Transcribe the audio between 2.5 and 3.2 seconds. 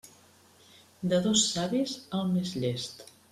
llest.